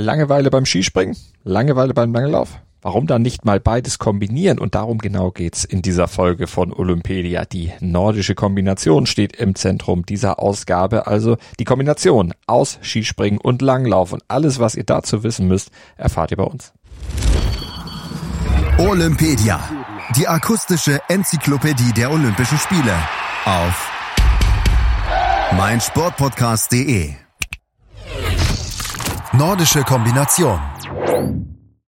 Langeweile 0.00 0.48
beim 0.50 0.64
Skispringen? 0.64 1.16
Langeweile 1.42 1.92
beim 1.92 2.14
Langlauf? 2.14 2.60
Warum 2.82 3.08
dann 3.08 3.20
nicht 3.20 3.44
mal 3.44 3.58
beides 3.58 3.98
kombinieren? 3.98 4.60
Und 4.60 4.76
darum 4.76 4.98
genau 4.98 5.32
geht's 5.32 5.64
in 5.64 5.82
dieser 5.82 6.06
Folge 6.06 6.46
von 6.46 6.72
Olympedia. 6.72 7.44
Die 7.44 7.72
nordische 7.80 8.36
Kombination 8.36 9.06
steht 9.06 9.34
im 9.34 9.56
Zentrum 9.56 10.06
dieser 10.06 10.38
Ausgabe, 10.38 11.08
also 11.08 11.36
die 11.58 11.64
Kombination 11.64 12.32
aus 12.46 12.78
Skispringen 12.80 13.40
und 13.40 13.60
Langlauf. 13.60 14.12
Und 14.12 14.22
alles, 14.28 14.60
was 14.60 14.76
ihr 14.76 14.84
dazu 14.84 15.24
wissen 15.24 15.48
müsst, 15.48 15.72
erfahrt 15.96 16.30
ihr 16.30 16.36
bei 16.36 16.44
uns. 16.44 16.72
Olympedia, 18.78 19.58
die 20.16 20.28
akustische 20.28 21.00
Enzyklopädie 21.08 21.92
der 21.96 22.12
Olympischen 22.12 22.58
Spiele 22.58 22.94
auf 23.44 23.90
meinsportpodcast.de 25.56 27.14
Nordische 29.38 29.84
Kombination. 29.84 30.58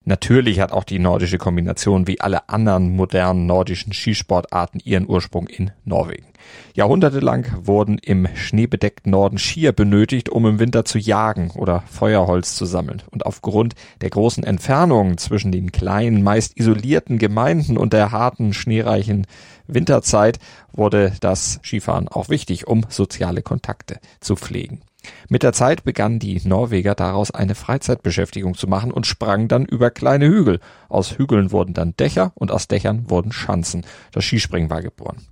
Natürlich 0.07 0.61
hat 0.61 0.73
auch 0.73 0.85
die 0.85 0.99
nordische 0.99 1.37
Kombination 1.37 2.07
wie 2.07 2.19
alle 2.19 2.49
anderen 2.49 2.97
modernen 2.97 3.45
nordischen 3.45 3.93
Skisportarten 3.93 4.81
ihren 4.83 5.07
Ursprung 5.07 5.47
in 5.49 5.71
Norwegen. 5.85 6.25
Jahrhundertelang 6.73 7.47
wurden 7.61 7.99
im 7.99 8.27
schneebedeckten 8.35 9.13
Norden 9.13 9.37
Skier 9.37 9.73
benötigt, 9.73 10.31
um 10.31 10.47
im 10.47 10.59
Winter 10.59 10.87
zu 10.87 10.97
jagen 10.97 11.51
oder 11.51 11.83
Feuerholz 11.83 12.57
zu 12.57 12.65
sammeln. 12.65 13.03
Und 13.11 13.27
aufgrund 13.27 13.75
der 14.01 14.09
großen 14.09 14.43
Entfernungen 14.43 15.19
zwischen 15.19 15.53
den 15.53 15.71
kleinen, 15.71 16.23
meist 16.23 16.59
isolierten 16.59 17.19
Gemeinden 17.19 17.77
und 17.77 17.93
der 17.93 18.11
harten, 18.11 18.55
schneereichen 18.55 19.27
Winterzeit 19.67 20.39
wurde 20.73 21.13
das 21.21 21.61
Skifahren 21.63 22.09
auch 22.09 22.31
wichtig, 22.31 22.67
um 22.67 22.87
soziale 22.89 23.43
Kontakte 23.43 24.01
zu 24.21 24.35
pflegen. 24.35 24.81
Mit 25.29 25.43
der 25.43 25.53
Zeit 25.53 25.85
begannen 25.85 26.19
die 26.19 26.41
Norweger 26.45 26.95
daraus 26.95 27.31
eine 27.31 27.55
Freizeitbeschäftigung 27.55 28.55
zu 28.55 28.67
machen 28.67 28.93
und 28.93 29.07
sprangen 29.07 29.49
dann 29.49 29.65
über 29.65 29.91
kleine 29.91 30.27
Hügel. 30.27 30.61
Aus 30.89 31.19
Hügeln 31.19 31.53
wurden 31.53 31.75
dann 31.75 31.97
Dächer 31.97 32.33
und 32.35 32.51
aus 32.51 32.69
Dächern 32.69 33.11
wurden 33.11 33.33
Schanzen. 33.33 33.85
Das 34.13 34.25
Skispringen 34.25 34.71
war 34.71 34.83
geboren. 34.83 35.27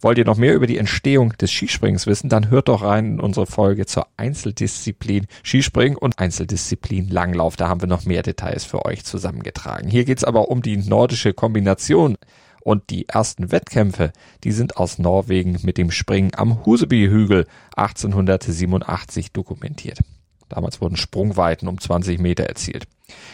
Wollt 0.00 0.18
ihr 0.18 0.26
noch 0.26 0.36
mehr 0.36 0.54
über 0.54 0.66
die 0.66 0.76
Entstehung 0.76 1.32
des 1.38 1.50
Skisprings 1.50 2.06
wissen, 2.06 2.28
dann 2.28 2.50
hört 2.50 2.68
doch 2.68 2.82
rein 2.82 3.12
in 3.12 3.20
unsere 3.20 3.46
Folge 3.46 3.86
zur 3.86 4.06
Einzeldisziplin 4.18 5.26
Skispringen 5.42 5.96
und 5.96 6.18
Einzeldisziplin 6.18 7.08
Langlauf. 7.08 7.56
Da 7.56 7.68
haben 7.68 7.80
wir 7.80 7.88
noch 7.88 8.04
mehr 8.04 8.22
Details 8.22 8.64
für 8.64 8.84
euch 8.84 9.04
zusammengetragen. 9.04 9.88
Hier 9.88 10.04
geht's 10.04 10.24
aber 10.24 10.48
um 10.48 10.60
die 10.60 10.76
nordische 10.76 11.32
Kombination. 11.32 12.18
Und 12.66 12.90
die 12.90 13.08
ersten 13.08 13.52
Wettkämpfe, 13.52 14.10
die 14.42 14.50
sind 14.50 14.76
aus 14.76 14.98
Norwegen 14.98 15.56
mit 15.62 15.78
dem 15.78 15.92
Springen 15.92 16.32
am 16.34 16.66
Huseby-Hügel 16.66 17.46
1887 17.76 19.30
dokumentiert. 19.30 20.00
Damals 20.48 20.80
wurden 20.80 20.96
Sprungweiten 20.96 21.68
um 21.68 21.80
20 21.80 22.18
Meter 22.18 22.42
erzielt. 22.42 22.88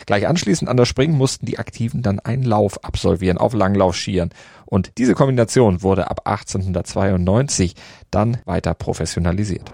Gleich 0.04 0.28
anschließend 0.28 0.68
an 0.68 0.76
das 0.76 0.86
Springen 0.86 1.16
mussten 1.16 1.46
die 1.46 1.58
Aktiven 1.58 2.02
dann 2.02 2.20
einen 2.20 2.42
Lauf 2.42 2.84
absolvieren 2.84 3.38
auf 3.38 3.54
Langlaufskiern. 3.54 4.28
Und 4.66 4.98
diese 4.98 5.14
Kombination 5.14 5.80
wurde 5.80 6.10
ab 6.10 6.26
1892 6.26 7.74
dann 8.10 8.36
weiter 8.44 8.74
professionalisiert. 8.74 9.72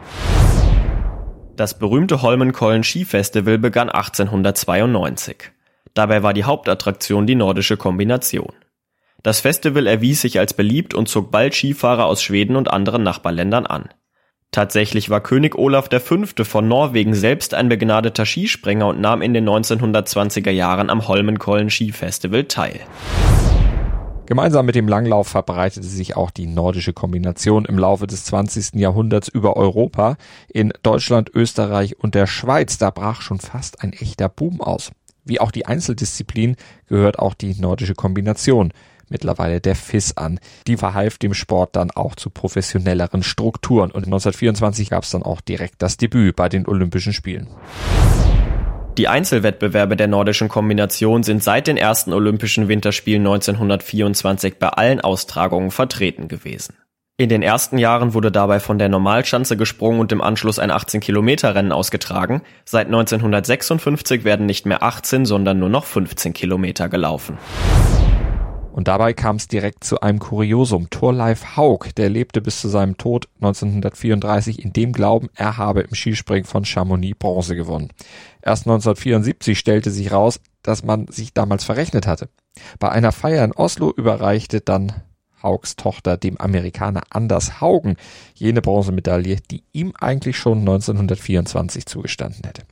Das 1.57 1.81
berühmte 1.81 2.23
Holmenkollen 2.23 2.85
Skifestival 2.85 3.59
begann 3.59 3.89
1892. 3.91 5.51
Dabei 5.95 6.23
war 6.23 6.33
die 6.33 6.45
Hauptattraktion 6.45 7.27
die 7.27 7.35
nordische 7.35 7.77
Kombination. 7.77 8.53
Das 9.25 9.41
Festival 9.41 9.89
erwies 9.89 10.21
sich 10.21 10.39
als 10.39 10.55
beliebt 10.55 10.95
und 10.95 11.09
zog 11.09 11.33
bald 11.33 11.53
Skifahrer 11.53 12.07
aus 12.07 12.23
Schweden 12.23 12.55
und 12.55 12.71
anderen 12.71 13.03
Nachbarländern 13.03 13.67
an. 13.67 13.89
Tatsächlich 14.53 15.11
war 15.11 15.21
König 15.21 15.57
Olaf 15.57 15.89
V. 15.91 16.45
von 16.45 16.69
Norwegen 16.69 17.15
selbst 17.15 17.53
ein 17.53 17.69
begnadeter 17.69 18.25
Skispringer 18.25 18.87
und 18.87 19.01
nahm 19.01 19.21
in 19.21 19.35
den 19.35 19.49
1920er 19.49 20.51
Jahren 20.51 20.89
am 20.89 21.09
Holmenkollen 21.09 21.69
Skifestival 21.69 22.45
teil. 22.45 22.79
Gemeinsam 24.27 24.67
mit 24.67 24.77
dem 24.77 24.87
Langlauf 24.87 25.27
verbreitete 25.27 25.87
sich 25.87 26.17
auch 26.17 26.31
die 26.31 26.47
nordische 26.47 26.93
Kombination 26.93 27.65
im 27.65 27.77
Laufe 27.77 28.07
des 28.07 28.25
20. 28.27 28.75
Jahrhunderts 28.75 29.27
über 29.27 29.57
Europa. 29.57 30.17
In 30.49 30.73
Deutschland, 30.85 31.31
Österreich 31.35 31.99
und 31.99 32.15
der 32.15 32.29
Schweiz, 32.29 32.79
da 32.79 32.91
brach 32.91 33.21
schon 33.21 33.41
fast 33.41 33.83
ein 33.83 33.93
echter 33.93 34.29
Boom 34.29 34.61
aus. 34.61 34.93
Wie 35.25 35.41
auch 35.41 35.51
die 35.51 35.67
Einzeldisziplin 35.67 36.57
gehört 36.87 37.19
auch 37.19 37.35
die 37.35 37.55
nordische 37.55 37.95
Kombination 37.95 38.73
mittlerweile 39.11 39.61
der 39.61 39.75
FIS 39.75 40.17
an. 40.17 40.41
Die 40.67 40.77
verhalf 40.77 41.19
dem 41.19 41.35
Sport 41.35 41.77
dann 41.77 41.91
auch 41.91 42.15
zu 42.15 42.31
professionelleren 42.31 43.23
Strukturen 43.23 43.91
und 43.91 44.05
1924 44.05 44.91
gab 44.91 45.05
es 45.05 45.11
dann 45.11 45.23
auch 45.23 45.41
direkt 45.41 45.83
das 45.83 45.97
Debüt 45.97 46.37
bei 46.37 46.49
den 46.49 46.67
Olympischen 46.67 47.13
Spielen. 47.13 47.49
Die 48.99 49.07
Einzelwettbewerbe 49.07 49.95
der 49.95 50.09
nordischen 50.09 50.49
Kombination 50.49 51.23
sind 51.23 51.43
seit 51.45 51.69
den 51.69 51.77
ersten 51.77 52.13
Olympischen 52.13 52.67
Winterspielen 52.67 53.23
1924 53.23 54.59
bei 54.59 54.71
allen 54.71 55.01
Austragungen 55.01 55.71
vertreten 55.71 56.27
gewesen. 56.27 56.75
In 57.21 57.29
den 57.29 57.43
ersten 57.43 57.79
Jahren 57.79 58.15
wurde 58.15 58.31
dabei 58.31 58.61
von 58.61 58.79
der 58.79 58.89
Normalschanze 58.89 59.57
gesprungen 59.57 59.99
und 59.99 60.11
im 60.13 60.21
Anschluss 60.21 60.61
ein 60.61 60.71
18-Kilometer-Rennen 60.71 61.73
ausgetragen. 61.73 62.43
Seit 62.65 62.87
1956 62.87 64.23
werden 64.23 64.47
nicht 64.47 64.67
mehr 64.67 64.85
18, 64.85 65.27
sondern 65.27 65.59
nur 65.59 65.69
noch 65.69 65.85
15 65.85 66.33
Kilometer 66.33 66.89
gelaufen. 66.89 67.39
Und 68.79 68.87
dabei 68.87 69.13
kam 69.13 69.35
es 69.35 69.49
direkt 69.49 69.83
zu 69.83 70.03
einem 70.03 70.21
Kuriosum. 70.21 70.89
Thorleif 70.89 71.57
Haug, 71.57 71.89
der 71.97 72.09
lebte 72.09 72.41
bis 72.41 72.61
zu 72.61 72.69
seinem 72.69 72.97
Tod 72.97 73.27
1934 73.41 74.63
in 74.65 74.73
dem 74.73 74.93
Glauben, 74.93 75.31
er 75.35 75.57
habe 75.57 75.81
im 75.81 75.97
Skispringen 75.97 76.45
von 76.45 76.65
Chamonix 76.65 77.19
Bronze 77.19 77.57
gewonnen. 77.57 77.89
Erst 78.41 78.69
1974 78.69 79.59
stellte 79.59 79.91
sich 79.91 80.13
raus, 80.13 80.39
dass 80.63 80.85
man 80.85 81.09
sich 81.09 81.35
damals 81.35 81.65
verrechnet 81.65 82.07
hatte. 82.07 82.29
Bei 82.79 82.89
einer 82.91 83.11
Feier 83.11 83.45
in 83.45 83.51
Oslo 83.51 83.91
überreichte 83.91 84.61
dann 84.61 84.93
Haugs 85.43 85.75
Tochter 85.75 86.17
dem 86.17 86.41
Amerikaner 86.41 87.03
Anders 87.11 87.61
Haugen 87.61 87.97
jene 88.35 88.63
Bronzemedaille, 88.63 89.39
die 89.51 89.65
ihm 89.73 89.93
eigentlich 89.99 90.37
schon 90.39 90.61
1924 90.61 91.85
zugestanden 91.85 92.45
hätte. 92.45 92.63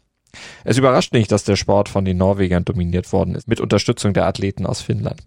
Es 0.62 0.78
überrascht 0.78 1.12
nicht, 1.12 1.32
dass 1.32 1.42
der 1.42 1.56
Sport 1.56 1.88
von 1.88 2.04
den 2.04 2.18
Norwegern 2.18 2.64
dominiert 2.64 3.12
worden 3.12 3.34
ist, 3.34 3.48
mit 3.48 3.58
Unterstützung 3.58 4.14
der 4.14 4.26
Athleten 4.26 4.66
aus 4.66 4.80
Finnland. 4.80 5.20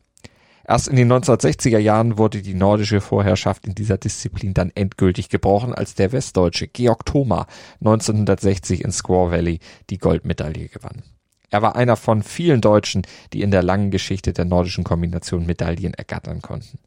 Erst 0.69 0.87
in 0.87 0.97
den 0.97 1.11
1960er 1.11 1.79
Jahren 1.79 2.19
wurde 2.19 2.43
die 2.43 2.53
nordische 2.53 3.01
Vorherrschaft 3.01 3.65
in 3.65 3.73
dieser 3.73 3.97
Disziplin 3.97 4.53
dann 4.53 4.71
endgültig 4.75 5.29
gebrochen, 5.29 5.73
als 5.73 5.95
der 5.95 6.11
Westdeutsche 6.11 6.67
Georg 6.67 7.07
Thoma 7.07 7.47
1960 7.79 8.83
in 8.83 8.91
Squaw 8.91 9.31
Valley 9.31 9.61
die 9.89 9.97
Goldmedaille 9.97 10.67
gewann. 10.67 11.01
Er 11.49 11.63
war 11.63 11.75
einer 11.75 11.95
von 11.95 12.21
vielen 12.21 12.61
Deutschen, 12.61 13.01
die 13.33 13.41
in 13.41 13.49
der 13.49 13.63
langen 13.63 13.89
Geschichte 13.89 14.31
der 14.31 14.45
nordischen 14.45 14.83
Kombination 14.83 15.47
Medaillen 15.47 15.95
ergattern 15.95 16.43
konnten. 16.43 16.77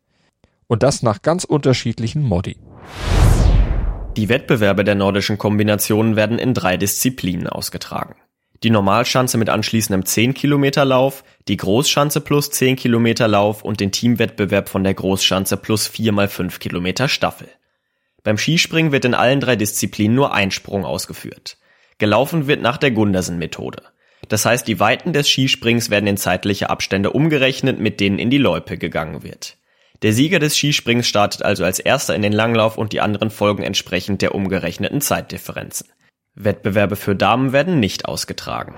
Und 0.69 0.85
das 0.85 1.03
nach 1.03 1.23
ganz 1.23 1.43
unterschiedlichen 1.43 2.23
Modi. 2.23 2.59
Die 4.17 4.29
Wettbewerbe 4.29 4.85
der 4.85 4.95
nordischen 4.95 5.39
Kombinationen 5.39 6.15
werden 6.15 6.39
in 6.39 6.55
drei 6.55 6.77
Disziplinen 6.77 7.49
ausgetragen 7.49 8.15
die 8.63 8.71
Normalschanze 8.71 9.39
mit 9.39 9.49
anschließendem 9.49 10.03
10-Kilometer-Lauf, 10.03 11.25
die 11.49 11.57
Großschanze 11.57 12.21
plus 12.21 12.51
10-Kilometer-Lauf 12.51 13.63
und 13.63 13.81
den 13.81 13.93
Teamwettbewerb 13.93 14.69
von 14.69 14.85
der 14.85 14.95
Großschanze 14.95 15.57
plus 15.57 15.89
4 15.89 16.13
mal 16.13 16.29
5 16.29 16.59
Kilometer 16.61 17.09
Staffel. 17.09 17.49
Beim 18.23 18.39
Skispringen 18.39 18.93
wird 18.93 19.05
in 19.05 19.15
allen 19.15 19.41
drei 19.41 19.57
Disziplinen 19.57 20.15
nur 20.15 20.33
ein 20.33 20.51
Sprung 20.51 20.85
ausgeführt. 20.85 21.59
Gelaufen 21.99 22.47
wird 22.47 22.63
nach 22.63 22.77
der 22.77 22.93
Gundersen-Methode. 22.93 23.83
Das 24.29 24.47
heißt, 24.47 24.67
die 24.69 24.79
Weiten 24.79 25.13
des 25.13 25.29
Skisprings 25.29 25.91
werden 25.91 26.07
in 26.07 26.17
zeitliche 26.17 26.71
Abstände 26.71 27.11
umgerechnet, 27.11 27.81
mit 27.81 28.01
denen 28.01 28.19
in 28.19 28.31
die 28.31 28.39
Loipe 28.39 28.79
gegangen 28.79 29.25
wird. 29.25 29.57
Der 30.03 30.13
Sieger 30.13 30.39
des 30.39 30.57
Skisprings 30.57 31.07
startet 31.07 31.43
also 31.43 31.65
als 31.65 31.79
erster 31.81 32.15
in 32.15 32.23
den 32.23 32.33
Langlauf 32.33 32.79
und 32.79 32.93
die 32.93 33.01
anderen 33.01 33.31
folgen 33.31 33.63
entsprechend 33.63 34.23
der 34.23 34.35
umgerechneten 34.35 35.01
Zeitdifferenzen. 35.01 35.89
Wettbewerbe 36.35 36.97
für 36.97 37.15
Damen 37.15 37.53
werden 37.53 37.79
nicht 37.79 38.07
ausgetragen. 38.07 38.75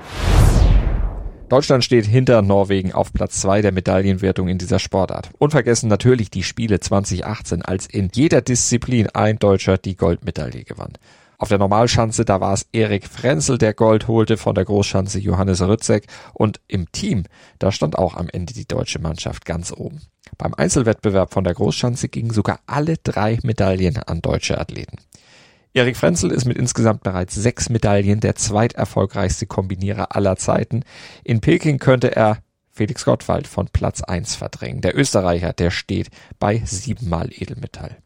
Deutschland 1.49 1.85
steht 1.85 2.05
hinter 2.05 2.43
Norwegen 2.43 2.93
auf 2.93 3.13
Platz 3.13 3.41
zwei 3.41 3.63
der 3.63 3.71
Medaillenwertung 3.71 4.49
in 4.49 4.59
dieser 4.59 4.81
Sportart. 4.81 5.31
Unvergessen 5.39 5.89
natürlich 5.89 6.31
die 6.31 6.43
Spiele 6.43 6.81
2018, 6.81 7.63
als 7.63 7.87
in 7.87 8.11
jeder 8.13 8.41
Disziplin 8.41 9.09
ein 9.11 9.39
Deutscher 9.39 9.79
die 9.79 9.95
Goldmedaille 9.95 10.65
gewann. 10.65 10.95
Auf 11.39 11.49
der 11.49 11.59
Normalschanze, 11.59 12.25
da 12.25 12.41
war 12.41 12.55
es 12.55 12.67
Erik 12.73 13.07
Frenzel, 13.07 13.59
der 13.59 13.75
Gold 13.75 14.09
holte, 14.09 14.37
von 14.37 14.55
der 14.55 14.65
Großschanze 14.65 15.21
Johannes 15.21 15.61
Rützek 15.61 16.07
und 16.33 16.61
im 16.67 16.91
Team, 16.91 17.25
da 17.59 17.71
stand 17.71 17.97
auch 17.97 18.17
am 18.17 18.29
Ende 18.33 18.55
die 18.55 18.67
deutsche 18.67 18.99
Mannschaft 18.99 19.45
ganz 19.45 19.73
oben. 19.73 20.01
Beim 20.39 20.55
Einzelwettbewerb 20.55 21.33
von 21.33 21.45
der 21.45 21.55
Großschanze 21.55 22.09
gingen 22.09 22.31
sogar 22.31 22.61
alle 22.67 22.97
drei 22.97 23.39
Medaillen 23.43 23.99
an 23.99 24.23
deutsche 24.23 24.59
Athleten. 24.59 24.97
Erik 25.77 25.97
Frenzel 25.97 26.31
ist 26.31 26.45
mit 26.45 26.57
insgesamt 26.57 27.03
bereits 27.03 27.35
sechs 27.35 27.69
Medaillen 27.69 28.21
der 28.21 28.37
zweiterfolgreichste 28.37 29.47
Kombinierer 29.47 30.15
aller 30.15 30.37
Zeiten. 30.37 30.85
In 31.25 31.41
Peking 31.41 31.81
könnte 31.81 32.15
er 32.15 32.39
Felix 32.71 33.05
Gottwald 33.05 33.49
von 33.49 33.67
Platz 33.67 34.01
eins 34.01 34.37
verdrängen. 34.37 34.83
Der 34.83 34.97
Österreicher, 34.97 35.53
der 35.53 35.73
steht 35.73 36.11
bei 36.39 36.63
siebenmal 36.65 37.29
Edelmetall. 37.33 37.97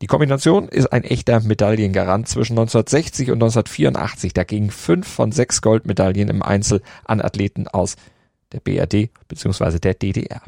Die 0.00 0.06
Kombination 0.06 0.68
ist 0.68 0.92
ein 0.92 1.02
echter 1.02 1.40
Medaillengarant 1.40 2.28
zwischen 2.28 2.52
1960 2.52 3.30
und 3.32 3.42
1984. 3.42 4.32
Da 4.32 4.44
gingen 4.44 4.70
fünf 4.70 5.08
von 5.08 5.32
sechs 5.32 5.60
Goldmedaillen 5.60 6.28
im 6.28 6.42
Einzel 6.42 6.82
an 7.04 7.20
Athleten 7.20 7.66
aus 7.66 7.96
der 8.52 8.60
BRD 8.60 9.10
bzw. 9.26 9.80
der 9.80 9.94
DDR. 9.94 10.42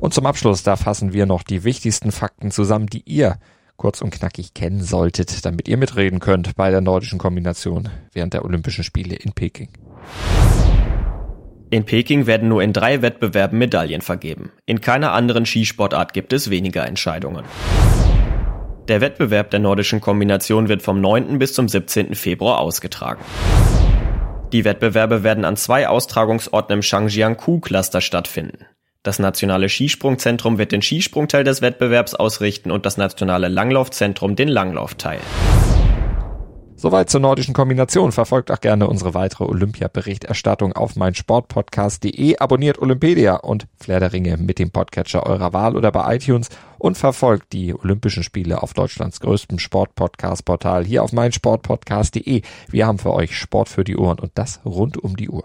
Und 0.00 0.12
zum 0.12 0.26
Abschluss, 0.26 0.64
da 0.64 0.74
fassen 0.74 1.12
wir 1.12 1.26
noch 1.26 1.44
die 1.44 1.62
wichtigsten 1.62 2.10
Fakten 2.10 2.50
zusammen, 2.50 2.88
die 2.88 3.02
ihr 3.06 3.38
kurz 3.76 4.00
und 4.00 4.10
knackig 4.10 4.54
kennen 4.54 4.82
solltet, 4.82 5.44
damit 5.44 5.68
ihr 5.68 5.76
mitreden 5.76 6.18
könnt 6.18 6.56
bei 6.56 6.70
der 6.70 6.80
nordischen 6.80 7.18
Kombination 7.18 7.88
während 8.12 8.34
der 8.34 8.44
Olympischen 8.44 8.84
Spiele 8.84 9.16
in 9.16 9.32
Peking. 9.32 9.68
In 11.70 11.84
Peking 11.84 12.26
werden 12.26 12.48
nur 12.48 12.62
in 12.62 12.72
drei 12.72 13.02
Wettbewerben 13.02 13.58
Medaillen 13.58 14.00
vergeben. 14.00 14.52
In 14.66 14.80
keiner 14.80 15.12
anderen 15.12 15.46
Skisportart 15.46 16.12
gibt 16.12 16.32
es 16.32 16.48
weniger 16.48 16.86
Entscheidungen. 16.86 17.44
Der 18.88 19.00
Wettbewerb 19.00 19.50
der 19.50 19.58
nordischen 19.58 20.00
Kombination 20.00 20.68
wird 20.68 20.80
vom 20.80 21.00
9. 21.00 21.40
bis 21.40 21.54
zum 21.54 21.68
17. 21.68 22.14
Februar 22.14 22.60
ausgetragen. 22.60 23.20
Die 24.52 24.64
Wettbewerbe 24.64 25.24
werden 25.24 25.44
an 25.44 25.56
zwei 25.56 25.88
Austragungsorten 25.88 26.74
im 26.74 26.82
Shangjiang-Ku-Cluster 26.82 28.00
stattfinden. 28.00 28.64
Das 29.06 29.20
nationale 29.20 29.68
Skisprungzentrum 29.68 30.58
wird 30.58 30.72
den 30.72 30.82
Skisprungteil 30.82 31.44
des 31.44 31.62
Wettbewerbs 31.62 32.16
ausrichten 32.16 32.72
und 32.72 32.84
das 32.84 32.96
nationale 32.96 33.46
Langlaufzentrum 33.46 34.34
den 34.34 34.48
Langlaufteil. 34.48 35.20
Soweit 36.74 37.08
zur 37.08 37.20
nordischen 37.20 37.54
Kombination. 37.54 38.10
Verfolgt 38.10 38.50
auch 38.50 38.60
gerne 38.60 38.88
unsere 38.88 39.14
weitere 39.14 39.44
Olympia-Berichterstattung 39.44 40.72
auf 40.72 40.96
meinsportpodcast.de. 40.96 42.38
Abonniert 42.38 42.80
Olympedia 42.80 43.36
und 43.36 43.68
Flair 43.76 44.00
der 44.00 44.12
Ringe 44.12 44.38
mit 44.38 44.58
dem 44.58 44.72
Podcatcher 44.72 45.24
eurer 45.24 45.52
Wahl 45.52 45.76
oder 45.76 45.92
bei 45.92 46.16
iTunes 46.16 46.48
und 46.76 46.98
verfolgt 46.98 47.52
die 47.52 47.74
Olympischen 47.74 48.24
Spiele 48.24 48.60
auf 48.60 48.74
Deutschlands 48.74 49.20
größtem 49.20 49.60
Sportpodcast-Portal 49.60 50.84
hier 50.84 51.04
auf 51.04 51.12
meinsportpodcast.de. 51.12 52.42
Wir 52.70 52.86
haben 52.88 52.98
für 52.98 53.14
euch 53.14 53.36
Sport 53.36 53.68
für 53.68 53.84
die 53.84 53.96
Ohren 53.96 54.18
und 54.18 54.32
das 54.34 54.58
rund 54.64 54.98
um 54.98 55.14
die 55.14 55.28
Uhr. 55.28 55.44